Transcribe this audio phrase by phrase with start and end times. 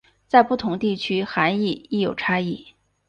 [0.27, 2.73] 在不同地区涵义亦有差异。